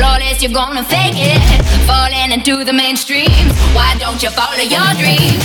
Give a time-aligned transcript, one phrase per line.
[0.00, 1.42] flawless, you're gonna fake it.
[1.86, 3.46] Falling into the mainstream.
[3.76, 5.44] Why don't you follow your dreams?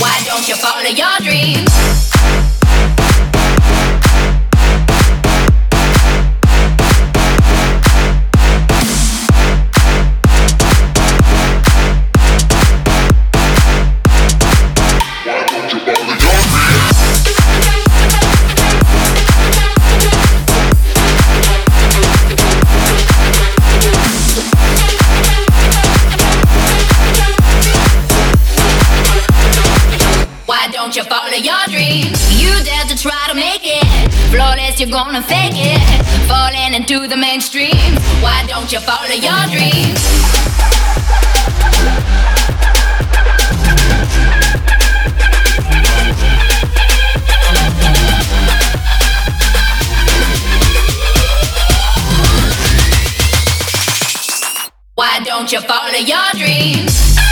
[0.00, 1.71] Why don't you follow your dreams?
[31.34, 32.42] You follow your dreams?
[32.42, 35.80] You dare to try to make it flawless, you're gonna fake it.
[36.26, 37.70] Falling into the mainstream.
[38.20, 40.00] Why don't you follow your dreams?
[54.94, 57.31] Why don't you follow your dreams?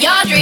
[0.00, 0.38] You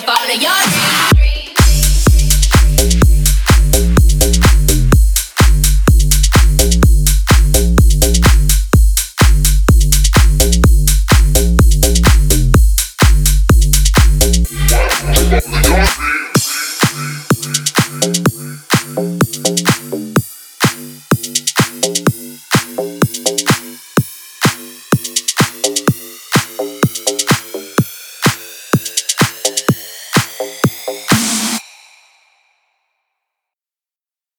[0.00, 0.79] Follow all of